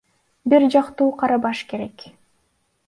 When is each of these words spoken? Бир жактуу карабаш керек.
Бир 0.53 0.65
жактуу 0.75 1.11
карабаш 1.21 1.63
керек. 1.73 2.09